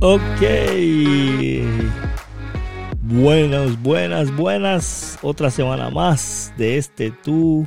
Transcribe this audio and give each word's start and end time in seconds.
Ok. 0.00 0.22
Buenas, 3.02 3.82
buenas, 3.82 4.34
buenas. 4.34 5.18
Otra 5.22 5.50
semana 5.50 5.90
más 5.90 6.50
de 6.56 6.78
este 6.78 7.10
tu 7.10 7.66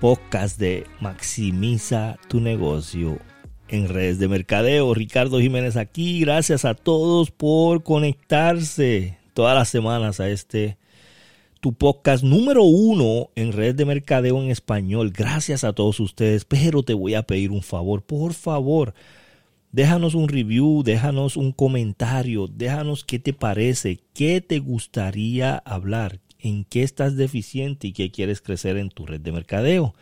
podcast 0.00 0.58
de 0.58 0.86
Maximiza 1.00 2.16
tu 2.28 2.40
negocio 2.40 3.18
en 3.70 3.88
redes 3.88 4.18
de 4.18 4.28
mercadeo. 4.28 4.92
Ricardo 4.92 5.40
Jiménez 5.40 5.76
aquí. 5.76 6.20
Gracias 6.20 6.64
a 6.64 6.74
todos 6.74 7.30
por 7.30 7.82
conectarse 7.82 9.18
todas 9.32 9.54
las 9.54 9.68
semanas 9.68 10.20
a 10.20 10.28
este 10.28 10.76
tu 11.60 11.72
podcast 11.72 12.24
número 12.24 12.64
uno 12.64 13.30
en 13.36 13.52
redes 13.52 13.76
de 13.76 13.84
mercadeo 13.84 14.42
en 14.42 14.50
español. 14.50 15.10
Gracias 15.10 15.64
a 15.64 15.72
todos 15.72 16.00
ustedes. 16.00 16.44
Pero 16.44 16.82
te 16.82 16.94
voy 16.94 17.14
a 17.14 17.22
pedir 17.22 17.50
un 17.50 17.62
favor. 17.62 18.02
Por 18.02 18.34
favor 18.34 18.94
Déjanos 19.72 20.16
un 20.16 20.28
review, 20.28 20.82
déjanos 20.82 21.36
un 21.36 21.52
comentario, 21.52 22.48
déjanos 22.48 23.04
qué 23.04 23.20
te 23.20 23.32
parece, 23.32 24.00
qué 24.14 24.40
te 24.40 24.58
gustaría 24.58 25.58
hablar, 25.58 26.18
en 26.40 26.64
qué 26.64 26.82
estás 26.82 27.16
deficiente 27.16 27.86
y 27.86 27.92
qué 27.92 28.10
quieres 28.10 28.40
crecer 28.40 28.76
en 28.78 28.88
tu 28.88 29.06
red 29.06 29.20
de 29.20 29.30
mercadeo. 29.30 29.94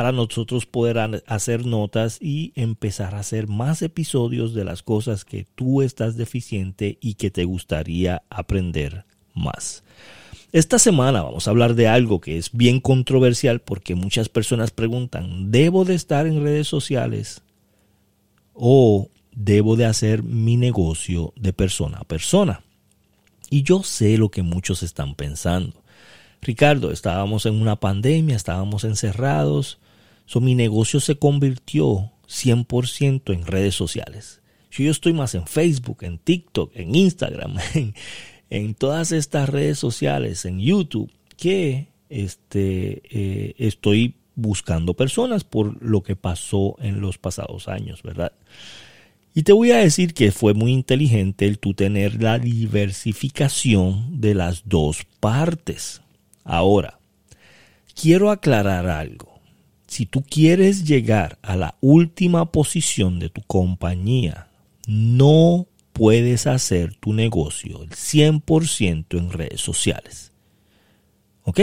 Para 0.00 0.12
nosotros 0.12 0.64
poder 0.64 1.22
hacer 1.26 1.66
notas 1.66 2.16
y 2.22 2.54
empezar 2.54 3.14
a 3.14 3.18
hacer 3.18 3.48
más 3.48 3.82
episodios 3.82 4.54
de 4.54 4.64
las 4.64 4.82
cosas 4.82 5.26
que 5.26 5.46
tú 5.54 5.82
estás 5.82 6.16
deficiente 6.16 6.96
y 7.02 7.16
que 7.16 7.30
te 7.30 7.44
gustaría 7.44 8.22
aprender 8.30 9.04
más. 9.34 9.84
Esta 10.52 10.78
semana 10.78 11.20
vamos 11.20 11.46
a 11.46 11.50
hablar 11.50 11.74
de 11.74 11.86
algo 11.86 12.18
que 12.18 12.38
es 12.38 12.50
bien 12.54 12.80
controversial 12.80 13.60
porque 13.60 13.94
muchas 13.94 14.30
personas 14.30 14.70
preguntan, 14.70 15.50
¿debo 15.50 15.84
de 15.84 15.96
estar 15.96 16.26
en 16.26 16.42
redes 16.42 16.66
sociales? 16.66 17.42
o 18.54 19.10
debo 19.32 19.76
de 19.76 19.84
hacer 19.84 20.22
mi 20.22 20.56
negocio 20.56 21.34
de 21.36 21.52
persona 21.52 21.98
a 21.98 22.04
persona. 22.04 22.62
Y 23.50 23.64
yo 23.64 23.82
sé 23.82 24.16
lo 24.16 24.30
que 24.30 24.40
muchos 24.40 24.82
están 24.82 25.14
pensando. 25.14 25.82
Ricardo, 26.40 26.90
estábamos 26.90 27.44
en 27.44 27.60
una 27.60 27.76
pandemia, 27.76 28.34
estábamos 28.34 28.84
encerrados, 28.84 29.78
so 30.30 30.40
mi 30.40 30.54
negocio 30.54 31.00
se 31.00 31.16
convirtió 31.16 32.12
100% 32.28 33.34
en 33.34 33.44
redes 33.44 33.74
sociales. 33.74 34.40
Yo 34.70 34.88
estoy 34.88 35.12
más 35.12 35.34
en 35.34 35.48
Facebook, 35.48 36.04
en 36.04 36.18
TikTok, 36.18 36.70
en 36.76 36.94
Instagram, 36.94 37.56
en, 38.50 38.74
todas 38.74 39.10
estas 39.10 39.48
redes 39.48 39.80
sociales, 39.80 40.44
en 40.44 40.60
YouTube, 40.60 41.10
que 41.36 41.88
este, 42.08 43.02
eh, 43.10 43.54
estoy 43.58 44.14
buscando 44.36 44.94
personas 44.94 45.42
por 45.42 45.82
lo 45.82 46.04
que 46.04 46.14
pasó 46.14 46.76
en 46.78 47.00
los 47.00 47.18
pasados 47.18 47.66
años, 47.66 48.04
¿verdad? 48.04 48.30
Y 49.34 49.42
te 49.42 49.52
voy 49.52 49.72
a 49.72 49.78
decir 49.78 50.14
que 50.14 50.30
fue 50.30 50.54
muy 50.54 50.70
inteligente 50.70 51.44
el 51.46 51.58
tú 51.58 51.74
tener 51.74 52.22
la 52.22 52.38
diversificación 52.38 54.20
de 54.20 54.36
las 54.36 54.62
dos 54.68 55.04
partes. 55.18 56.02
Ahora, 56.44 57.00
quiero 58.00 58.30
aclarar 58.30 58.88
algo. 58.88 59.29
Si 59.90 60.06
tú 60.06 60.22
quieres 60.22 60.84
llegar 60.84 61.40
a 61.42 61.56
la 61.56 61.74
última 61.80 62.52
posición 62.52 63.18
de 63.18 63.28
tu 63.28 63.42
compañía, 63.42 64.46
no 64.86 65.66
puedes 65.92 66.46
hacer 66.46 66.94
tu 66.94 67.12
negocio 67.12 67.82
el 67.82 67.90
100% 67.90 69.18
en 69.18 69.32
redes 69.32 69.60
sociales. 69.60 70.32
¿Ok? 71.42 71.60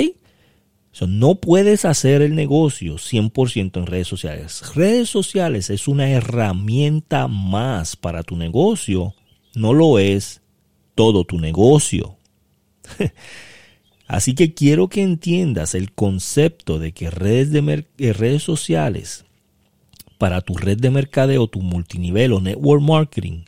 no 1.08 1.36
puedes 1.36 1.85
hacer 1.85 2.22
el 2.22 2.35
negocio 2.35 2.96
100% 2.96 3.78
en 3.78 3.85
redes 3.85 4.09
sociales. 4.09 4.75
Redes 4.75 5.09
sociales 5.09 5.69
es 5.69 5.88
una 5.88 6.09
herramienta 6.09 7.30
más 7.30 7.96
para 7.96 8.24
tu 8.24 8.35
negocio, 8.35 9.16
no 9.56 9.72
lo 9.72 10.00
es 10.00 10.41
todo 10.96 11.24
tu 11.24 11.40
negocio. 11.40 12.18
Así 14.07 14.35
que 14.35 14.53
quiero 14.53 14.88
que 14.88 15.03
entiendas 15.03 15.75
el 15.75 15.91
concepto 15.91 16.79
de 16.79 16.94
que 16.94 17.09
redes, 17.09 17.51
de 17.51 17.85
eh, 17.97 18.13
redes 18.13 18.41
sociales 18.41 19.25
para 20.18 20.41
tu 20.41 20.56
red 20.56 20.79
de 20.79 20.90
mercadeo, 20.90 21.47
tu 21.47 21.62
multinivel 21.62 22.34
o 22.34 22.40
network 22.40 22.81
marketing, 22.81 23.44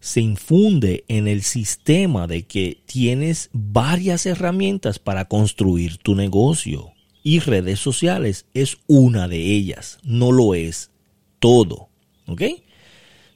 se 0.00 0.20
infunde 0.20 1.04
en 1.08 1.28
el 1.28 1.42
sistema 1.42 2.26
de 2.26 2.44
que 2.44 2.78
tienes 2.86 3.50
varias 3.52 4.24
herramientas 4.24 4.98
para 4.98 5.26
construir 5.26 5.98
tu 5.98 6.14
negocio 6.14 6.92
y 7.22 7.40
redes 7.40 7.80
sociales 7.80 8.46
es 8.54 8.78
una 8.86 9.28
de 9.28 9.38
ellas, 9.38 9.98
no 10.04 10.32
lo 10.32 10.54
es 10.54 10.90
todo. 11.38 11.88
¿Ok? 12.26 12.42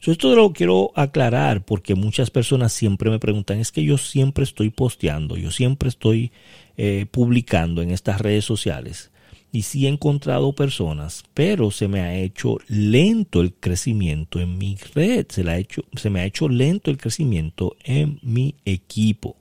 Esto 0.06 0.34
lo 0.34 0.52
quiero 0.52 0.92
aclarar 0.94 1.64
porque 1.64 1.94
muchas 1.94 2.30
personas 2.30 2.72
siempre 2.72 3.10
me 3.10 3.18
preguntan, 3.18 3.58
es 3.58 3.70
que 3.70 3.84
yo 3.84 3.98
siempre 3.98 4.44
estoy 4.44 4.70
posteando, 4.70 5.36
yo 5.36 5.50
siempre 5.50 5.88
estoy 5.88 6.32
eh, 6.76 7.06
publicando 7.10 7.82
en 7.82 7.90
estas 7.90 8.20
redes 8.20 8.44
sociales 8.44 9.10
y 9.52 9.62
sí 9.62 9.86
he 9.86 9.88
encontrado 9.88 10.54
personas, 10.54 11.24
pero 11.34 11.70
se 11.70 11.88
me 11.88 12.00
ha 12.00 12.16
hecho 12.16 12.58
lento 12.68 13.40
el 13.40 13.52
crecimiento 13.52 14.40
en 14.40 14.58
mi 14.58 14.76
red, 14.94 15.26
se, 15.28 15.48
ha 15.48 15.58
hecho, 15.58 15.84
se 15.94 16.08
me 16.08 16.20
ha 16.20 16.24
hecho 16.24 16.48
lento 16.48 16.90
el 16.90 16.98
crecimiento 16.98 17.76
en 17.84 18.18
mi 18.22 18.54
equipo. 18.64 19.36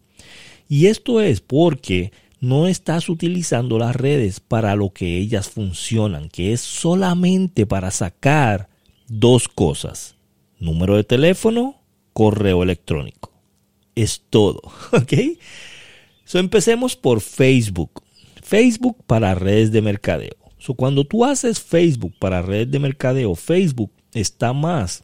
Y 0.68 0.88
esto 0.88 1.22
es 1.22 1.42
porque 1.42 2.12
no 2.42 2.68
estás 2.68 3.10
utilizando 3.10 3.78
las 3.78 3.96
redes 3.96 4.40
para 4.40 4.76
lo 4.76 4.92
que 4.92 5.18
ellas 5.18 5.50
funcionan, 5.50 6.30
que 6.30 6.54
es 6.54 6.62
solamente 6.62 7.66
para 7.66 7.92
sacar 7.92 8.70
dos 9.08 9.48
cosas. 9.48 10.16
Número 10.60 10.98
de 10.98 11.04
teléfono, 11.04 11.82
correo 12.14 12.64
electrónico. 12.64 13.32
Es 13.96 14.24
todo, 14.30 14.62
¿ok? 14.92 15.14
So, 16.26 16.38
empecemos 16.40 16.96
por 16.96 17.22
Facebook. 17.22 18.04
Facebook 18.44 18.98
para 19.08 19.36
redes 19.36 19.72
de 19.72 19.82
mercadeo. 19.82 20.36
cuando 20.76 21.06
tú 21.06 21.26
haces 21.26 21.60
Facebook 21.60 22.14
para 22.20 22.42
redes 22.42 22.70
de 22.70 22.80
mercadeo, 22.80 23.36
Facebook 23.36 23.92
está 24.14 24.54
más 24.54 25.04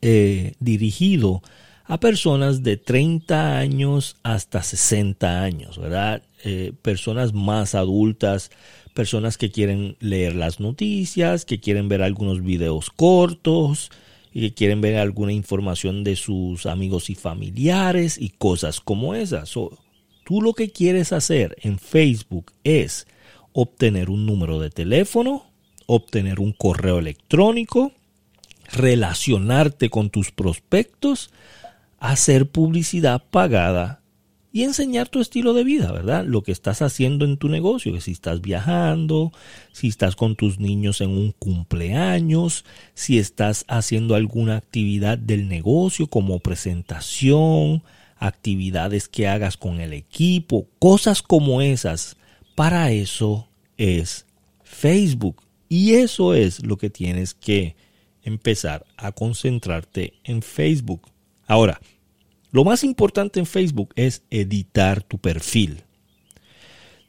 eh, 0.00 0.54
dirigido 0.58 1.42
a 1.84 2.00
personas 2.00 2.62
de 2.62 2.76
30 2.76 3.58
años 3.58 4.16
hasta 4.22 4.62
60 4.62 5.42
años, 5.42 5.78
¿verdad? 5.78 6.22
Eh, 6.44 6.72
personas 6.82 7.32
más 7.32 7.74
adultas, 7.74 8.50
personas 8.94 9.38
que 9.38 9.50
quieren 9.50 9.96
leer 10.00 10.34
las 10.34 10.58
noticias, 10.58 11.44
que 11.44 11.60
quieren 11.60 11.88
ver 11.88 12.02
algunos 12.02 12.42
videos 12.42 12.90
cortos 12.90 13.90
y 14.32 14.40
que 14.40 14.54
quieren 14.54 14.80
ver 14.80 14.96
alguna 14.96 15.32
información 15.32 16.04
de 16.04 16.16
sus 16.16 16.66
amigos 16.66 17.10
y 17.10 17.14
familiares 17.14 18.18
y 18.18 18.30
cosas 18.30 18.80
como 18.80 19.14
esas. 19.14 19.52
Tú 19.52 20.40
lo 20.40 20.52
que 20.54 20.70
quieres 20.70 21.12
hacer 21.12 21.56
en 21.62 21.78
Facebook 21.78 22.52
es 22.64 23.06
obtener 23.52 24.10
un 24.10 24.26
número 24.26 24.58
de 24.58 24.70
teléfono, 24.70 25.46
obtener 25.86 26.40
un 26.40 26.52
correo 26.52 26.98
electrónico, 26.98 27.92
relacionarte 28.72 29.90
con 29.90 30.10
tus 30.10 30.30
prospectos, 30.30 31.30
hacer 31.98 32.46
publicidad 32.46 33.22
pagada 33.30 34.01
y 34.52 34.64
enseñar 34.64 35.08
tu 35.08 35.20
estilo 35.20 35.54
de 35.54 35.64
vida, 35.64 35.90
¿verdad? 35.90 36.24
Lo 36.26 36.42
que 36.42 36.52
estás 36.52 36.82
haciendo 36.82 37.24
en 37.24 37.38
tu 37.38 37.48
negocio, 37.48 37.98
si 38.00 38.12
estás 38.12 38.42
viajando, 38.42 39.32
si 39.72 39.88
estás 39.88 40.14
con 40.14 40.36
tus 40.36 40.58
niños 40.58 41.00
en 41.00 41.10
un 41.10 41.32
cumpleaños, 41.32 42.66
si 42.94 43.18
estás 43.18 43.64
haciendo 43.66 44.14
alguna 44.14 44.56
actividad 44.56 45.16
del 45.16 45.48
negocio 45.48 46.06
como 46.06 46.38
presentación, 46.40 47.82
actividades 48.18 49.08
que 49.08 49.26
hagas 49.26 49.56
con 49.56 49.80
el 49.80 49.94
equipo, 49.94 50.68
cosas 50.78 51.22
como 51.22 51.62
esas. 51.62 52.16
Para 52.54 52.92
eso 52.92 53.48
es 53.78 54.26
Facebook. 54.62 55.42
Y 55.70 55.94
eso 55.94 56.34
es 56.34 56.64
lo 56.64 56.76
que 56.76 56.90
tienes 56.90 57.32
que 57.32 57.74
empezar 58.22 58.84
a 58.98 59.12
concentrarte 59.12 60.12
en 60.24 60.42
Facebook. 60.42 61.10
Ahora, 61.46 61.80
lo 62.52 62.64
más 62.64 62.84
importante 62.84 63.40
en 63.40 63.46
Facebook 63.46 63.92
es 63.96 64.22
editar 64.30 65.02
tu 65.02 65.18
perfil. 65.18 65.82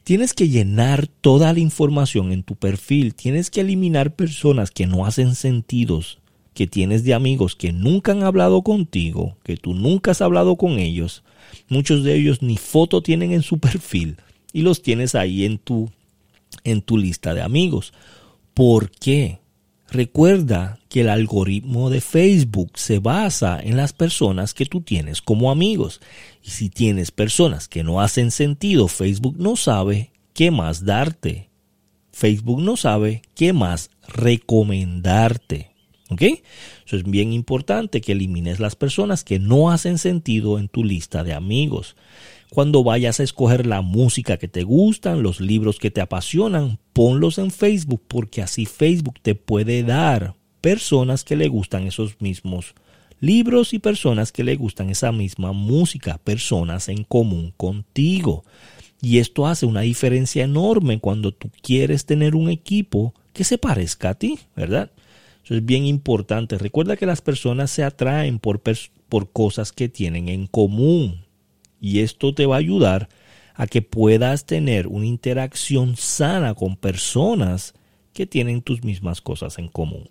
Tienes 0.02 0.34
que 0.34 0.48
llenar 0.48 1.06
toda 1.06 1.52
la 1.52 1.60
información 1.60 2.32
en 2.32 2.42
tu 2.42 2.56
perfil. 2.56 3.14
Tienes 3.14 3.50
que 3.50 3.60
eliminar 3.60 4.16
personas 4.16 4.70
que 4.70 4.86
no 4.86 5.06
hacen 5.06 5.34
sentidos 5.34 6.18
que 6.54 6.66
tienes 6.68 7.04
de 7.04 7.14
amigos 7.14 7.56
que 7.56 7.72
nunca 7.72 8.12
han 8.12 8.22
hablado 8.22 8.62
contigo, 8.62 9.36
que 9.42 9.56
tú 9.56 9.74
nunca 9.74 10.12
has 10.12 10.22
hablado 10.22 10.56
con 10.56 10.78
ellos, 10.78 11.24
muchos 11.68 12.04
de 12.04 12.14
ellos 12.14 12.42
ni 12.42 12.56
foto 12.56 13.02
tienen 13.02 13.32
en 13.32 13.42
su 13.42 13.58
perfil 13.58 14.16
y 14.52 14.62
los 14.62 14.80
tienes 14.80 15.14
ahí 15.14 15.44
en 15.44 15.58
tu 15.58 15.90
en 16.62 16.80
tu 16.80 16.96
lista 16.96 17.34
de 17.34 17.42
amigos. 17.42 17.92
¿Por 18.54 18.90
qué? 18.90 19.40
Recuerda 19.94 20.80
que 20.88 21.02
el 21.02 21.08
algoritmo 21.08 21.88
de 21.88 22.00
Facebook 22.00 22.72
se 22.74 22.98
basa 22.98 23.60
en 23.62 23.76
las 23.76 23.92
personas 23.92 24.52
que 24.52 24.66
tú 24.66 24.80
tienes 24.80 25.22
como 25.22 25.52
amigos. 25.52 26.00
Y 26.42 26.50
si 26.50 26.68
tienes 26.68 27.12
personas 27.12 27.68
que 27.68 27.84
no 27.84 28.00
hacen 28.00 28.32
sentido, 28.32 28.88
Facebook 28.88 29.36
no 29.38 29.54
sabe 29.54 30.10
qué 30.32 30.50
más 30.50 30.84
darte. 30.84 31.48
Facebook 32.10 32.60
no 32.60 32.76
sabe 32.76 33.22
qué 33.36 33.52
más 33.52 33.90
recomendarte. 34.08 35.70
¿Ok? 36.10 36.22
Eso 36.84 36.96
es 36.96 37.04
bien 37.04 37.32
importante 37.32 38.00
que 38.00 38.12
elimines 38.12 38.58
las 38.58 38.74
personas 38.74 39.22
que 39.22 39.38
no 39.38 39.70
hacen 39.70 39.98
sentido 39.98 40.58
en 40.58 40.66
tu 40.66 40.82
lista 40.82 41.22
de 41.22 41.34
amigos. 41.34 41.94
Cuando 42.54 42.84
vayas 42.84 43.18
a 43.18 43.24
escoger 43.24 43.66
la 43.66 43.82
música 43.82 44.36
que 44.36 44.46
te 44.46 44.62
gustan, 44.62 45.24
los 45.24 45.40
libros 45.40 45.80
que 45.80 45.90
te 45.90 46.00
apasionan, 46.00 46.78
ponlos 46.92 47.38
en 47.38 47.50
Facebook 47.50 48.02
porque 48.06 48.42
así 48.42 48.64
Facebook 48.64 49.18
te 49.20 49.34
puede 49.34 49.82
dar 49.82 50.36
personas 50.60 51.24
que 51.24 51.34
le 51.34 51.48
gustan 51.48 51.88
esos 51.88 52.20
mismos 52.20 52.76
libros 53.18 53.74
y 53.74 53.80
personas 53.80 54.30
que 54.30 54.44
le 54.44 54.54
gustan 54.54 54.88
esa 54.88 55.10
misma 55.10 55.50
música, 55.50 56.18
personas 56.18 56.88
en 56.88 57.02
común 57.02 57.52
contigo. 57.56 58.44
Y 59.02 59.18
esto 59.18 59.48
hace 59.48 59.66
una 59.66 59.80
diferencia 59.80 60.44
enorme 60.44 61.00
cuando 61.00 61.32
tú 61.32 61.50
quieres 61.60 62.06
tener 62.06 62.36
un 62.36 62.50
equipo 62.50 63.14
que 63.32 63.42
se 63.42 63.58
parezca 63.58 64.10
a 64.10 64.14
ti, 64.14 64.38
¿verdad? 64.54 64.92
Eso 65.44 65.56
es 65.56 65.66
bien 65.66 65.86
importante. 65.86 66.56
Recuerda 66.56 66.96
que 66.96 67.04
las 67.04 67.20
personas 67.20 67.72
se 67.72 67.82
atraen 67.82 68.38
por, 68.38 68.62
por 69.08 69.32
cosas 69.32 69.72
que 69.72 69.88
tienen 69.88 70.28
en 70.28 70.46
común. 70.46 71.23
Y 71.84 72.00
esto 72.00 72.32
te 72.32 72.46
va 72.46 72.54
a 72.54 72.60
ayudar 72.60 73.10
a 73.54 73.66
que 73.66 73.82
puedas 73.82 74.46
tener 74.46 74.86
una 74.86 75.04
interacción 75.04 75.96
sana 75.96 76.54
con 76.54 76.76
personas 76.76 77.74
que 78.14 78.24
tienen 78.24 78.62
tus 78.62 78.82
mismas 78.82 79.20
cosas 79.20 79.58
en 79.58 79.68
común. 79.68 80.08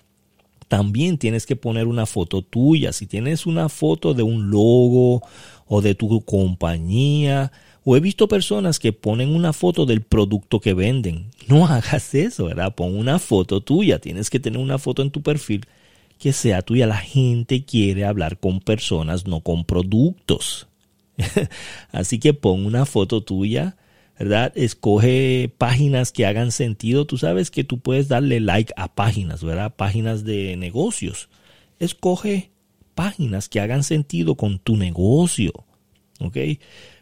También 0.67 1.17
tienes 1.17 1.47
que 1.47 1.55
poner 1.55 1.87
una 1.87 2.05
foto 2.05 2.43
tuya. 2.43 2.93
Si 2.93 3.07
tienes 3.07 3.47
una 3.47 3.69
foto 3.69 4.13
de 4.13 4.21
un 4.21 4.51
logo 4.51 5.23
o 5.65 5.81
de 5.81 5.95
tu 5.95 6.21
compañía, 6.21 7.51
o 7.83 7.97
he 7.97 7.99
visto 7.99 8.27
personas 8.27 8.77
que 8.77 8.93
ponen 8.93 9.33
una 9.33 9.51
foto 9.51 9.87
del 9.87 10.03
producto 10.03 10.59
que 10.59 10.75
venden. 10.75 11.31
No 11.47 11.65
hagas 11.67 12.13
eso, 12.13 12.45
¿verdad? 12.45 12.75
Pon 12.75 12.95
una 12.95 13.17
foto 13.17 13.61
tuya. 13.61 13.97
Tienes 13.97 14.29
que 14.29 14.39
tener 14.39 14.59
una 14.59 14.77
foto 14.77 15.01
en 15.01 15.09
tu 15.09 15.23
perfil 15.23 15.65
que 16.19 16.33
sea 16.33 16.61
tuya. 16.61 16.85
La 16.85 16.97
gente 16.97 17.65
quiere 17.65 18.05
hablar 18.05 18.37
con 18.37 18.59
personas, 18.59 19.25
no 19.25 19.39
con 19.39 19.65
productos. 19.65 20.67
Así 21.91 22.19
que 22.19 22.33
pon 22.33 22.65
una 22.65 22.85
foto 22.85 23.21
tuya, 23.21 23.77
¿verdad? 24.17 24.51
Escoge 24.55 25.53
páginas 25.57 26.11
que 26.11 26.25
hagan 26.25 26.51
sentido. 26.51 27.05
Tú 27.05 27.17
sabes 27.17 27.51
que 27.51 27.63
tú 27.63 27.79
puedes 27.79 28.07
darle 28.07 28.39
like 28.39 28.73
a 28.77 28.93
páginas, 28.93 29.43
¿verdad? 29.43 29.75
Páginas 29.75 30.23
de 30.23 30.55
negocios. 30.57 31.29
Escoge 31.79 32.51
páginas 32.95 33.49
que 33.49 33.59
hagan 33.59 33.83
sentido 33.83 34.35
con 34.35 34.59
tu 34.59 34.77
negocio. 34.77 35.51
¿Ok? 36.19 36.37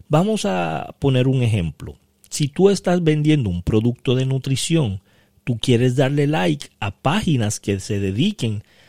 Vamos 0.07 0.45
a 0.45 0.95
poner 0.99 1.27
un 1.27 1.43
ejemplo. 1.43 1.97
Si 2.29 2.47
tú 2.47 2.69
estás 2.69 3.03
vendiendo 3.03 3.49
un 3.49 3.61
producto 3.61 4.15
de 4.15 4.25
nutrición, 4.25 5.01
tú 5.43 5.57
quieres 5.57 5.95
darle 5.95 6.27
like 6.27 6.69
a 6.79 6.91
páginas 6.91 7.59
que 7.59 7.79
se 7.79 7.99
dediquen 7.99 8.63
a 8.63 8.80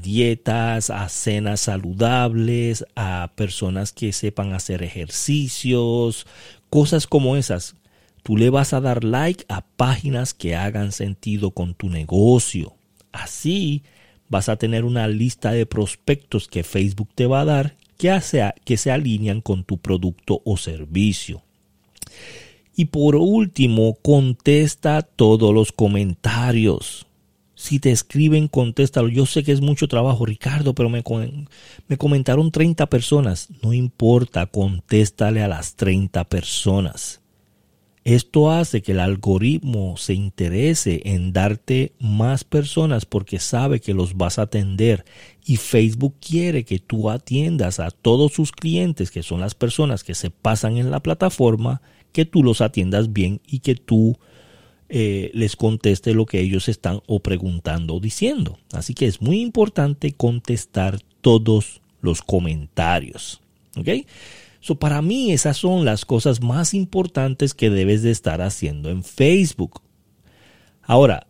dietas, 0.00 0.90
a 0.90 1.08
cenas 1.08 1.60
saludables, 1.60 2.84
a 2.96 3.30
personas 3.36 3.92
que 3.92 4.12
sepan 4.12 4.54
hacer 4.54 4.82
ejercicios, 4.82 6.26
cosas 6.68 7.06
como 7.06 7.36
esas. 7.36 7.76
Tú 8.24 8.36
le 8.36 8.50
vas 8.50 8.72
a 8.72 8.80
dar 8.80 9.04
like 9.04 9.44
a 9.48 9.62
páginas 9.62 10.34
que 10.34 10.56
hagan 10.56 10.90
sentido 10.90 11.52
con 11.52 11.74
tu 11.74 11.88
negocio. 11.88 12.74
Así 13.12 13.82
vas 14.28 14.48
a 14.48 14.56
tener 14.56 14.84
una 14.84 15.06
lista 15.06 15.52
de 15.52 15.66
prospectos 15.66 16.48
que 16.48 16.64
Facebook 16.64 17.10
te 17.14 17.26
va 17.26 17.42
a 17.42 17.44
dar 17.44 17.76
que, 17.98 18.20
que 18.64 18.76
se 18.76 18.90
alinean 18.90 19.40
con 19.40 19.62
tu 19.62 19.78
producto 19.78 20.42
o 20.44 20.56
servicio. 20.56 21.42
Y 22.74 22.86
por 22.86 23.16
último, 23.16 23.94
contesta 24.02 25.02
todos 25.02 25.54
los 25.54 25.70
comentarios. 25.72 27.06
Si 27.62 27.78
te 27.78 27.92
escriben, 27.92 28.48
contéstalo. 28.48 29.06
Yo 29.06 29.24
sé 29.24 29.44
que 29.44 29.52
es 29.52 29.60
mucho 29.60 29.86
trabajo, 29.86 30.26
Ricardo, 30.26 30.74
pero 30.74 30.88
me, 30.88 31.04
me 31.86 31.96
comentaron 31.96 32.50
30 32.50 32.86
personas. 32.86 33.50
No 33.62 33.72
importa, 33.72 34.46
contéstale 34.46 35.44
a 35.44 35.46
las 35.46 35.76
30 35.76 36.24
personas. 36.24 37.20
Esto 38.02 38.50
hace 38.50 38.82
que 38.82 38.90
el 38.90 38.98
algoritmo 38.98 39.96
se 39.96 40.14
interese 40.14 41.02
en 41.04 41.32
darte 41.32 41.92
más 42.00 42.42
personas 42.42 43.06
porque 43.06 43.38
sabe 43.38 43.80
que 43.80 43.94
los 43.94 44.16
vas 44.16 44.40
a 44.40 44.42
atender 44.42 45.04
y 45.46 45.54
Facebook 45.54 46.16
quiere 46.20 46.64
que 46.64 46.80
tú 46.80 47.10
atiendas 47.10 47.78
a 47.78 47.92
todos 47.92 48.32
sus 48.32 48.50
clientes, 48.50 49.12
que 49.12 49.22
son 49.22 49.38
las 49.38 49.54
personas 49.54 50.02
que 50.02 50.16
se 50.16 50.30
pasan 50.30 50.78
en 50.78 50.90
la 50.90 50.98
plataforma, 50.98 51.80
que 52.10 52.24
tú 52.24 52.42
los 52.42 52.60
atiendas 52.60 53.12
bien 53.12 53.40
y 53.46 53.60
que 53.60 53.76
tú 53.76 54.18
eh, 54.94 55.30
les 55.32 55.56
conteste 55.56 56.12
lo 56.12 56.26
que 56.26 56.38
ellos 56.38 56.68
están 56.68 57.00
o 57.06 57.20
preguntando 57.20 57.94
o 57.94 58.00
diciendo. 58.00 58.58
Así 58.74 58.92
que 58.92 59.06
es 59.06 59.22
muy 59.22 59.40
importante 59.40 60.12
contestar 60.12 61.00
todos 61.22 61.80
los 62.02 62.20
comentarios. 62.20 63.40
¿Ok? 63.78 63.88
So, 64.60 64.74
para 64.74 65.00
mí 65.00 65.32
esas 65.32 65.56
son 65.56 65.86
las 65.86 66.04
cosas 66.04 66.42
más 66.42 66.74
importantes 66.74 67.54
que 67.54 67.70
debes 67.70 68.02
de 68.02 68.10
estar 68.10 68.42
haciendo 68.42 68.90
en 68.90 69.02
Facebook. 69.02 69.80
Ahora, 70.82 71.26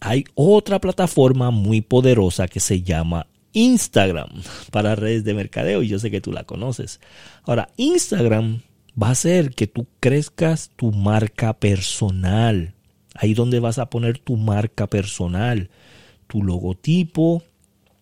hay 0.00 0.24
otra 0.34 0.80
plataforma 0.80 1.52
muy 1.52 1.82
poderosa 1.82 2.48
que 2.48 2.58
se 2.58 2.82
llama 2.82 3.28
Instagram 3.52 4.30
para 4.72 4.96
redes 4.96 5.22
de 5.22 5.34
mercadeo 5.34 5.84
y 5.84 5.86
yo 5.86 6.00
sé 6.00 6.10
que 6.10 6.20
tú 6.20 6.32
la 6.32 6.42
conoces. 6.42 6.98
Ahora, 7.44 7.68
Instagram 7.76 8.62
va 9.00 9.08
a 9.08 9.12
hacer 9.12 9.54
que 9.54 9.68
tú 9.68 9.86
crezcas 10.00 10.72
tu 10.74 10.90
marca 10.90 11.52
personal. 11.52 12.72
Ahí 13.18 13.34
donde 13.34 13.60
vas 13.60 13.78
a 13.78 13.90
poner 13.90 14.18
tu 14.18 14.36
marca 14.36 14.86
personal, 14.86 15.70
tu 16.26 16.42
logotipo, 16.42 17.42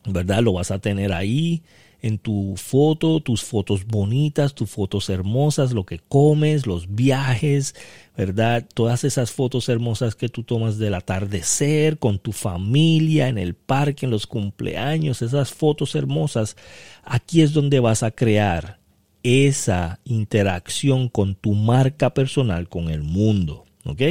¿verdad? 0.06 0.43
Lo 0.43 0.55
vas 0.55 0.70
a 0.70 0.78
tener 0.78 1.12
ahí 1.12 1.62
en 2.05 2.19
tu 2.19 2.55
foto, 2.58 3.20
tus 3.20 3.43
fotos 3.43 3.87
bonitas, 3.87 4.55
tus 4.55 4.69
fotos 4.69 5.08
hermosas, 5.08 5.72
lo 5.72 5.87
que 5.87 6.00
comes, 6.00 6.66
los 6.66 6.94
viajes, 6.94 7.75
¿verdad? 8.14 8.66
Todas 8.75 9.05
esas 9.05 9.32
fotos 9.32 9.70
hermosas 9.70 10.14
que 10.14 10.28
tú 10.28 10.43
tomas 10.43 10.76
del 10.76 10.93
atardecer 10.93 11.99
con 11.99 12.19
tu 12.19 12.32
familia, 12.32 13.28
en 13.28 13.38
el 13.38 13.55
parque, 13.55 14.05
en 14.05 14.11
los 14.11 14.26
cumpleaños, 14.26 15.22
esas 15.22 15.55
fotos 15.55 15.94
hermosas, 15.94 16.58
aquí 17.05 17.40
es 17.40 17.55
donde 17.55 17.81
vas 17.81 18.02
a 18.02 18.11
crear 18.11 18.81
esa 19.23 19.99
interacción 20.04 21.09
con 21.09 21.35
tu 21.35 21.54
marca 21.54 22.12
personal 22.12 22.68
con 22.68 22.90
el 22.90 23.02
mundo, 23.02 23.64
¿ok? 23.87 24.02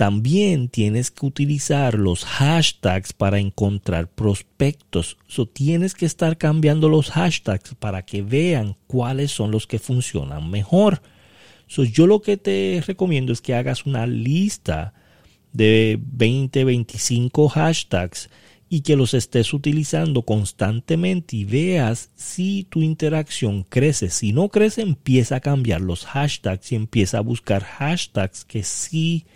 También 0.00 0.70
tienes 0.70 1.10
que 1.10 1.26
utilizar 1.26 1.92
los 1.98 2.24
hashtags 2.24 3.12
para 3.12 3.38
encontrar 3.38 4.08
prospectos. 4.08 5.18
Tienes 5.52 5.92
que 5.92 6.06
estar 6.06 6.38
cambiando 6.38 6.88
los 6.88 7.10
hashtags 7.10 7.74
para 7.74 8.06
que 8.06 8.22
vean 8.22 8.78
cuáles 8.86 9.30
son 9.30 9.50
los 9.50 9.66
que 9.66 9.78
funcionan 9.78 10.50
mejor. 10.50 11.02
Yo 11.68 12.06
lo 12.06 12.22
que 12.22 12.38
te 12.38 12.82
recomiendo 12.86 13.30
es 13.30 13.42
que 13.42 13.54
hagas 13.54 13.84
una 13.84 14.06
lista 14.06 14.94
de 15.52 15.98
20, 16.00 16.64
25 16.64 17.50
hashtags 17.50 18.30
y 18.72 18.82
que 18.82 18.94
los 18.94 19.14
estés 19.14 19.52
utilizando 19.52 20.22
constantemente 20.22 21.36
y 21.36 21.44
veas 21.44 22.10
si 22.14 22.64
tu 22.70 22.82
interacción 22.82 23.64
crece. 23.64 24.10
Si 24.10 24.32
no 24.32 24.48
crece, 24.48 24.82
empieza 24.82 25.36
a 25.36 25.40
cambiar 25.40 25.80
los 25.80 26.06
hashtags 26.06 26.70
y 26.70 26.76
empieza 26.76 27.18
a 27.18 27.22
buscar 27.22 27.64
hashtags 27.64 28.44
que 28.44 28.62
sí 28.62 29.26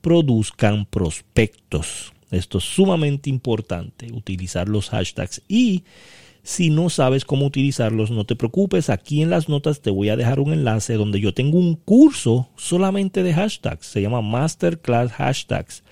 produzcan 0.00 0.86
prospectos. 0.86 2.12
Esto 2.30 2.58
es 2.58 2.64
sumamente 2.64 3.28
importante, 3.30 4.12
utilizar 4.12 4.68
los 4.68 4.90
hashtags. 4.90 5.42
Y 5.48 5.82
si 6.44 6.70
no 6.70 6.88
sabes 6.88 7.24
cómo 7.24 7.46
utilizarlos, 7.46 8.12
no 8.12 8.24
te 8.26 8.36
preocupes. 8.36 8.90
Aquí 8.90 9.22
en 9.22 9.30
las 9.30 9.48
notas 9.48 9.80
te 9.80 9.90
voy 9.90 10.08
a 10.08 10.16
dejar 10.16 10.38
un 10.38 10.52
enlace 10.52 10.94
donde 10.94 11.18
yo 11.18 11.34
tengo 11.34 11.58
un 11.58 11.74
curso 11.74 12.48
solamente 12.54 13.24
de 13.24 13.34
hashtags. 13.34 13.86
Se 13.86 14.00
llama 14.00 14.22
Masterclass 14.22 15.10
Hashtags, 15.10 15.82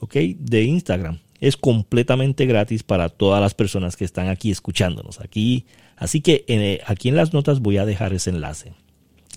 ¿ok? 0.00 0.14
De 0.36 0.64
Instagram. 0.64 1.20
Es 1.40 1.56
completamente 1.56 2.46
gratis 2.46 2.82
para 2.82 3.08
todas 3.08 3.40
las 3.40 3.54
personas 3.54 3.96
que 3.96 4.04
están 4.04 4.28
aquí 4.28 4.50
escuchándonos. 4.50 5.20
Aquí, 5.20 5.66
así 5.96 6.20
que 6.20 6.44
eh, 6.48 6.80
aquí 6.86 7.08
en 7.08 7.16
las 7.16 7.32
notas 7.32 7.60
voy 7.60 7.78
a 7.78 7.86
dejar 7.86 8.12
ese 8.12 8.30
enlace. 8.30 8.74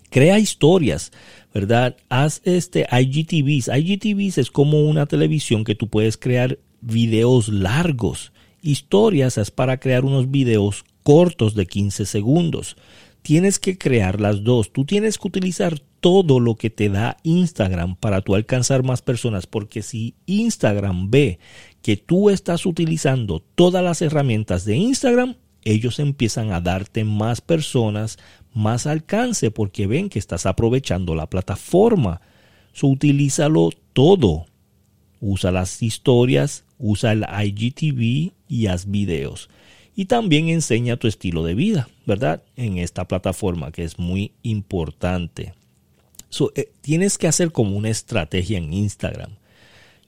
Crea 0.10 0.38
historias, 0.38 1.12
¿verdad? 1.54 1.98
Haz 2.08 2.42
este 2.44 2.86
IGTVs. 2.92 3.70
IGTVs 3.76 4.38
es 4.38 4.52
como 4.52 4.82
una 4.84 5.08
televisión 5.08 5.64
que 5.64 5.74
tú 5.74 5.88
puedes 5.88 6.18
crear 6.18 6.60
videos 6.82 7.48
largos. 7.48 8.32
Historias 8.62 9.40
es 9.40 9.50
para 9.50 9.80
crear 9.80 10.06
unos 10.06 10.30
videos 10.30 10.86
cortos 11.02 11.56
de 11.56 11.66
15 11.66 12.06
segundos. 12.06 12.78
Tienes 13.24 13.58
que 13.58 13.78
crear 13.78 14.22
las 14.22 14.44
dos. 14.44 14.72
Tú 14.72 14.86
tienes 14.86 15.18
que 15.18 15.28
utilizar 15.28 15.80
todo 16.00 16.40
lo 16.40 16.56
que 16.56 16.70
te 16.70 16.90
da 16.90 17.18
Instagram 17.24 17.96
para 17.96 18.22
tú 18.22 18.36
alcanzar 18.36 18.84
más 18.84 19.02
personas. 19.02 19.48
Porque 19.48 19.82
si 19.82 20.16
Instagram 20.26 21.10
ve 21.10 21.40
que 21.84 21.98
tú 21.98 22.30
estás 22.30 22.66
utilizando 22.66 23.42
todas 23.42 23.84
las 23.84 24.02
herramientas 24.02 24.66
de 24.66 24.78
Instagram, 24.78 25.36
ellos 25.66 26.00
empiezan 26.00 26.52
a 26.52 26.62
darte 26.62 27.04
más 27.04 27.42
personas, 27.42 28.18
más 28.54 28.88
alcance, 28.88 29.52
porque 29.52 29.86
ven 29.86 30.10
que 30.10 30.18
estás 30.18 30.46
aprovechando 30.46 31.14
la 31.14 31.30
plataforma. 31.30 32.22
So, 32.72 32.88
utilízalo 32.88 33.70
todo. 33.92 34.46
Usa 35.20 35.52
las 35.52 35.84
historias, 35.84 36.64
usa 36.80 37.12
el 37.12 37.24
IGTV 37.24 38.34
y 38.48 38.68
haz 38.68 38.90
videos. 38.90 39.50
Y 39.94 40.06
también 40.06 40.50
enseña 40.50 40.98
tu 40.98 41.08
estilo 41.08 41.44
de 41.44 41.54
vida, 41.54 41.90
¿verdad? 42.06 42.44
En 42.56 42.78
esta 42.78 43.08
plataforma 43.08 43.72
que 43.72 43.84
es 43.84 44.00
muy 44.00 44.32
importante. 44.42 45.54
Eh, 46.56 46.72
tienes 46.82 47.18
que 47.18 47.28
hacer 47.28 47.52
como 47.52 47.78
una 47.78 47.90
estrategia 47.90 48.58
en 48.58 48.74
Instagram. 48.74 49.36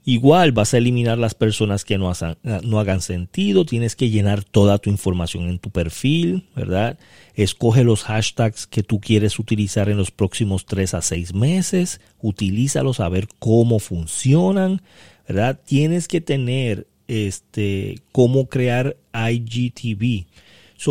Igual 0.07 0.51
vas 0.51 0.73
a 0.73 0.77
eliminar 0.77 1.17
las 1.17 1.33
personas 1.33 1.83
que 1.83 1.97
no, 1.97 2.13
no, 2.43 2.79
hagan 2.79 3.01
sentido, 3.01 3.65
tienes 3.65 3.95
que 3.95 4.11
llenar 4.11 4.43
toda 4.43 4.77
tu 4.77 4.91
información 4.91 5.49
en 5.49 5.57
tu 5.57 5.71
perfil, 5.71 6.47
¿verdad? 6.55 6.99
Escoge 7.33 7.83
los 7.83 8.03
hashtags 8.03 8.67
que 8.67 8.83
tú 8.83 8.99
quieres 8.99 9.39
utilizar 9.39 9.89
en 9.89 9.97
los 9.97 10.11
próximos 10.11 10.67
tres 10.67 10.93
a 10.93 11.01
seis 11.01 11.33
meses, 11.33 12.01
utilízalos 12.21 12.99
a 12.99 13.09
ver 13.09 13.27
cómo 13.39 13.79
funcionan, 13.79 14.83
¿verdad? 15.27 15.59
Tienes 15.65 16.07
que 16.07 16.21
tener 16.21 16.85
este 17.07 17.99
cómo 18.11 18.47
crear 18.47 18.97
IGTV. 19.11 20.27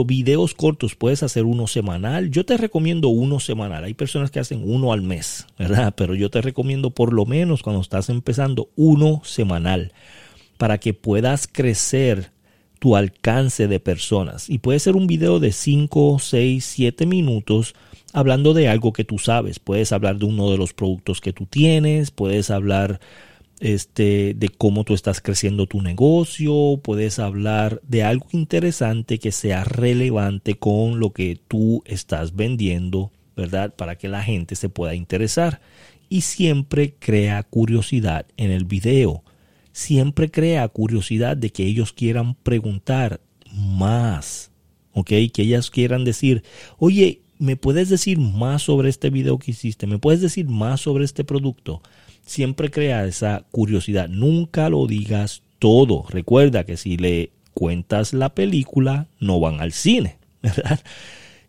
Videos 0.02 0.54
cortos, 0.54 0.96
puedes 0.96 1.22
hacer 1.22 1.44
uno 1.44 1.66
semanal. 1.66 2.30
Yo 2.30 2.44
te 2.44 2.56
recomiendo 2.56 3.08
uno 3.08 3.38
semanal. 3.38 3.84
Hay 3.84 3.94
personas 3.94 4.30
que 4.30 4.40
hacen 4.40 4.62
uno 4.64 4.92
al 4.92 5.02
mes, 5.02 5.46
¿verdad? 5.58 5.94
Pero 5.96 6.14
yo 6.14 6.30
te 6.30 6.40
recomiendo 6.40 6.90
por 6.90 7.12
lo 7.12 7.26
menos 7.26 7.62
cuando 7.62 7.82
estás 7.82 8.08
empezando 8.08 8.70
uno 8.76 9.20
semanal 9.24 9.92
para 10.56 10.78
que 10.78 10.94
puedas 10.94 11.46
crecer 11.46 12.32
tu 12.78 12.96
alcance 12.96 13.68
de 13.68 13.80
personas. 13.80 14.50
Y 14.50 14.58
puede 14.58 14.78
ser 14.78 14.96
un 14.96 15.06
video 15.06 15.38
de 15.38 15.52
5, 15.52 16.18
6, 16.18 16.64
7 16.64 17.06
minutos 17.06 17.74
hablando 18.12 18.54
de 18.54 18.68
algo 18.68 18.92
que 18.92 19.04
tú 19.04 19.18
sabes. 19.18 19.58
Puedes 19.58 19.92
hablar 19.92 20.16
de 20.18 20.26
uno 20.26 20.50
de 20.50 20.56
los 20.56 20.72
productos 20.72 21.20
que 21.20 21.32
tú 21.32 21.46
tienes, 21.46 22.10
puedes 22.10 22.50
hablar 22.50 23.00
este, 23.60 24.34
de 24.34 24.48
cómo 24.48 24.84
tú 24.84 24.94
estás 24.94 25.20
creciendo 25.20 25.66
tu 25.66 25.80
negocio, 25.80 26.80
puedes 26.82 27.18
hablar 27.18 27.80
de 27.86 28.02
algo 28.02 28.26
interesante 28.32 29.18
que 29.18 29.32
sea 29.32 29.64
relevante 29.64 30.54
con 30.54 31.00
lo 31.00 31.12
que 31.12 31.38
tú 31.48 31.82
estás 31.86 32.34
vendiendo, 32.34 33.12
¿verdad? 33.36 33.74
Para 33.74 33.96
que 33.96 34.08
la 34.08 34.22
gente 34.22 34.56
se 34.56 34.68
pueda 34.68 34.94
interesar. 34.94 35.60
Y 36.08 36.22
siempre 36.22 36.94
crea 36.98 37.42
curiosidad 37.42 38.26
en 38.36 38.50
el 38.50 38.64
video. 38.64 39.24
Siempre 39.72 40.30
crea 40.30 40.68
curiosidad 40.68 41.36
de 41.36 41.50
que 41.50 41.64
ellos 41.64 41.92
quieran 41.92 42.34
preguntar 42.34 43.20
más. 43.52 44.50
¿Ok? 44.92 45.08
Que 45.32 45.42
ellas 45.42 45.70
quieran 45.70 46.04
decir, 46.04 46.44
oye, 46.78 47.22
¿me 47.38 47.56
puedes 47.56 47.88
decir 47.88 48.18
más 48.18 48.62
sobre 48.62 48.88
este 48.88 49.10
video 49.10 49.38
que 49.38 49.50
hiciste? 49.50 49.86
¿Me 49.86 49.98
puedes 49.98 50.20
decir 50.20 50.48
más 50.48 50.80
sobre 50.82 51.04
este 51.04 51.24
producto? 51.24 51.82
Siempre 52.24 52.70
crea 52.70 53.04
esa 53.04 53.44
curiosidad. 53.50 54.08
Nunca 54.08 54.68
lo 54.68 54.86
digas 54.86 55.42
todo. 55.58 56.04
Recuerda 56.08 56.64
que 56.64 56.76
si 56.76 56.96
le 56.96 57.30
cuentas 57.52 58.12
la 58.12 58.34
película, 58.34 59.06
no 59.20 59.40
van 59.40 59.60
al 59.60 59.72
cine, 59.72 60.18
¿verdad? 60.42 60.80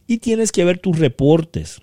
Y 0.07 0.19
tienes 0.19 0.51
que 0.51 0.65
ver 0.65 0.77
tus 0.77 0.99
reportes. 0.99 1.81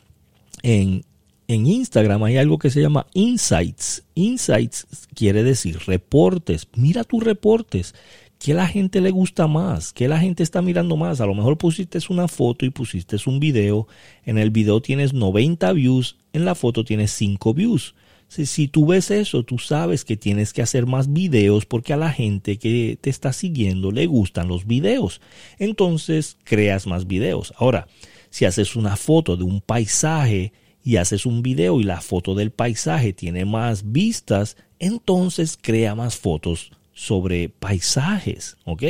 En, 0.63 1.05
en 1.49 1.67
Instagram 1.67 2.23
hay 2.23 2.37
algo 2.37 2.59
que 2.59 2.71
se 2.71 2.81
llama 2.81 3.07
insights. 3.15 4.05
Insights 4.15 4.87
quiere 5.15 5.43
decir 5.43 5.79
reportes. 5.87 6.69
Mira 6.77 7.05
tus 7.05 7.25
reportes. 7.25 7.95
¿Qué 8.39 8.55
la 8.55 8.67
gente 8.67 9.01
le 9.01 9.13
gusta 9.13 9.47
más? 9.47 9.93
¿Qué 9.93 10.09
la 10.09 10.19
gente 10.19 10.43
está 10.43 10.63
mirando 10.63 10.97
más? 10.97 11.21
A 11.21 11.27
lo 11.27 11.35
mejor 11.35 11.59
pusiste 11.59 11.99
una 12.09 12.27
foto 12.27 12.65
y 12.65 12.71
pusiste 12.71 13.17
un 13.27 13.39
video. 13.39 13.87
En 14.25 14.37
el 14.37 14.51
video 14.51 14.83
tienes 14.83 15.13
90 15.13 15.73
views, 15.75 16.17
en 16.33 16.45
la 16.45 16.57
foto 16.57 16.85
tienes 16.85 17.13
5 17.13 17.55
views. 17.55 17.95
Si, 18.33 18.67
tú 18.67 18.87
ves 18.87 19.11
eso, 19.11 19.43
tú 19.43 19.59
sabes 19.59 20.07
que 20.07 20.17
tienes 20.17 20.55
que 20.55 20.63
hacer 20.63 20.87
más 20.87 21.13
videos 21.13 21.67
porque 21.67 21.93
a 21.93 21.99
la 21.99 22.11
gente 22.11 22.57
que 22.57 22.97
te 22.99 23.11
está 23.11 23.35
siguiendo 23.35 23.93
le 23.93 24.07
gustan 24.07 24.49
los 24.49 24.67
videos. 24.67 25.21
Entonces 25.59 26.39
creas 26.43 26.87
más 26.87 27.07
videos. 27.07 27.53
Ahora, 27.59 27.89
si 28.31 28.47
haces 28.47 28.75
una 28.75 28.97
foto 28.97 29.37
de 29.37 29.45
un 29.45 29.61
paisaje 29.61 30.55
y 30.83 30.97
haces 30.97 31.27
un 31.27 31.43
video 31.43 31.79
y 31.79 31.85
la 31.85 32.01
foto 32.01 32.35
del 32.35 32.53
paisaje 32.53 33.13
tiene 33.13 33.45
más 33.45 33.93
vistas, 33.93 34.57
entonces 34.79 35.59
crea 35.61 35.95
más 35.95 36.17
fotos 36.17 36.73
sobre 36.95 37.51
paisajes. 37.51 38.57
¿Ok? 38.65 38.83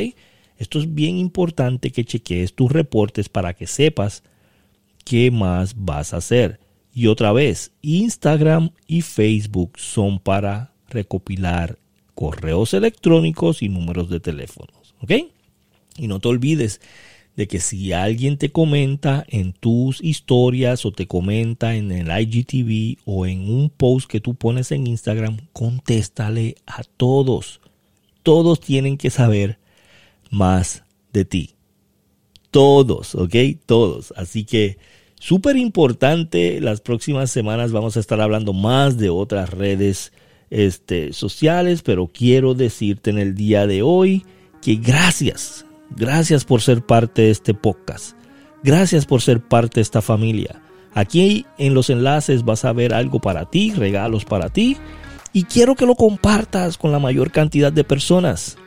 Esto 0.57 0.79
es 0.79 0.95
bien 0.95 1.17
importante 1.17 1.91
que 1.91 2.05
chequees 2.05 2.53
tus 2.53 2.71
reportes 2.71 3.27
para 3.27 3.53
que 3.53 3.67
sepas 3.67 4.23
qué 5.03 5.31
más 5.31 5.75
vas 5.75 6.13
a 6.13 6.17
hacer. 6.17 6.62
Y 6.93 7.07
otra 7.07 7.31
vez, 7.33 7.71
Instagram 7.81 8.71
y 8.87 9.01
Facebook 9.01 9.79
son 9.79 10.19
para 10.19 10.73
recopilar 10.89 11.77
correos 12.13 12.73
electrónicos 12.73 13.63
y 13.63 13.69
números 13.69 14.09
de 14.09 14.19
teléfonos. 14.19 14.93
¿Ok? 15.01 15.11
Y 15.97 16.07
no 16.07 16.19
te 16.19 16.27
olvides 16.27 16.81
de 17.35 17.47
que 17.47 17.59
si 17.59 17.93
alguien 17.93 18.37
te 18.37 18.51
comenta 18.51 19.25
en 19.27 19.53
tus 19.53 20.03
historias 20.03 20.85
o 20.85 20.91
te 20.91 21.07
comenta 21.07 21.75
en 21.75 21.91
el 21.91 22.09
IGTV 22.09 22.99
o 23.05 23.25
en 23.25 23.49
un 23.49 23.69
post 23.69 24.09
que 24.09 24.19
tú 24.19 24.35
pones 24.35 24.71
en 24.71 24.85
Instagram, 24.85 25.37
contéstale 25.51 26.55
a 26.67 26.83
todos. 26.83 27.59
Todos 28.21 28.59
tienen 28.59 28.97
que 28.97 29.09
saber 29.09 29.57
más 30.29 30.83
de 31.11 31.25
ti. 31.25 31.49
Todos, 32.51 33.15
¿ok? 33.15 33.35
Todos. 33.65 34.13
Así 34.15 34.45
que 34.45 34.77
Súper 35.23 35.55
importante, 35.55 36.59
las 36.59 36.81
próximas 36.81 37.31
semanas 37.31 37.71
vamos 37.71 37.95
a 37.95 38.01
estar 38.01 38.19
hablando 38.19 38.51
más 38.51 38.97
de 38.97 39.09
otras 39.09 39.51
redes 39.51 40.11
este, 40.49 41.13
sociales, 41.13 41.81
pero 41.81 42.07
quiero 42.07 42.55
decirte 42.55 43.09
en 43.09 43.19
el 43.19 43.33
día 43.33 43.65
de 43.65 43.83
hoy 43.83 44.25
que 44.61 44.75
gracias, 44.75 45.65
gracias 45.95 46.43
por 46.43 46.59
ser 46.59 46.85
parte 46.85 47.21
de 47.21 47.31
este 47.31 47.53
podcast, 47.53 48.17
gracias 48.63 49.05
por 49.05 49.21
ser 49.21 49.39
parte 49.39 49.75
de 49.75 49.83
esta 49.83 50.01
familia. 50.01 50.61
Aquí 50.93 51.45
en 51.57 51.73
los 51.73 51.89
enlaces 51.89 52.43
vas 52.43 52.65
a 52.65 52.73
ver 52.73 52.93
algo 52.93 53.19
para 53.19 53.49
ti, 53.49 53.71
regalos 53.71 54.25
para 54.25 54.49
ti, 54.49 54.75
y 55.31 55.45
quiero 55.45 55.75
que 55.75 55.85
lo 55.85 55.95
compartas 55.95 56.77
con 56.77 56.91
la 56.91 56.99
mayor 56.99 57.31
cantidad 57.31 57.71
de 57.71 57.85
personas. 57.85 58.57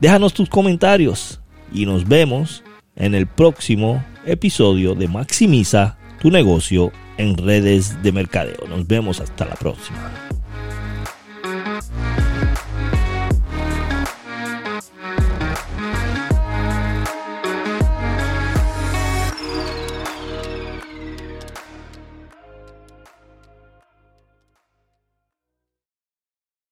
Déjanos 0.00 0.34
tus 0.34 0.48
comentarios 0.48 1.40
y 1.72 1.86
nos 1.86 2.08
vemos 2.08 2.64
en 2.96 3.14
el 3.14 3.28
próximo 3.28 4.04
episodio 4.26 4.96
de 4.96 5.06
Maximiza 5.06 5.99
tu 6.20 6.30
negocio 6.30 6.92
en 7.16 7.36
redes 7.36 8.02
de 8.02 8.12
mercadeo. 8.12 8.68
Nos 8.68 8.86
vemos 8.86 9.20
hasta 9.20 9.46
la 9.46 9.54
próxima. 9.54 10.29